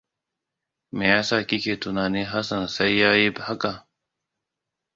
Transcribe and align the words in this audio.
Meyasa 0.97 1.37
kike 1.47 1.75
tunanin 1.81 2.25
Hassan 2.31 2.65
sai 2.75 2.91
yayi 2.99 3.33
haka? 3.47 3.71